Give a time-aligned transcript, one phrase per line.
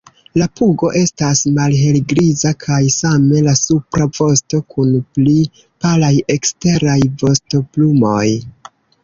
[0.41, 5.35] La pugo estas malhelgriza kaj same la supra vosto kun pli
[5.87, 8.27] palaj eksteraj vostoplumoj.